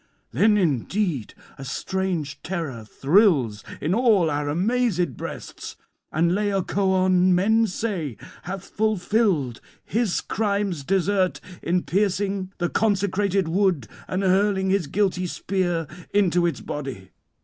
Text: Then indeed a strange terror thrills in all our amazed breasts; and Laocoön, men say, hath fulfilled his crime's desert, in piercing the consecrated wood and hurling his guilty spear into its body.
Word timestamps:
Then 0.31 0.57
indeed 0.57 1.35
a 1.59 1.63
strange 1.63 2.41
terror 2.41 2.83
thrills 2.83 3.63
in 3.79 3.93
all 3.93 4.31
our 4.31 4.49
amazed 4.49 5.15
breasts; 5.15 5.75
and 6.11 6.31
Laocoön, 6.31 7.33
men 7.35 7.67
say, 7.67 8.17
hath 8.41 8.63
fulfilled 8.65 9.61
his 9.85 10.19
crime's 10.21 10.83
desert, 10.83 11.39
in 11.61 11.83
piercing 11.83 12.51
the 12.57 12.67
consecrated 12.67 13.47
wood 13.47 13.87
and 14.07 14.23
hurling 14.23 14.71
his 14.71 14.87
guilty 14.87 15.27
spear 15.27 15.85
into 16.11 16.47
its 16.47 16.61
body. 16.61 17.11